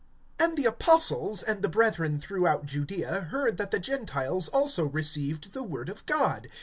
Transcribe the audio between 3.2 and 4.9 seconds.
heard that the Gentiles also